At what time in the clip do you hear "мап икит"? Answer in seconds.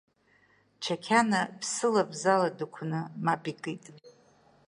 3.25-3.83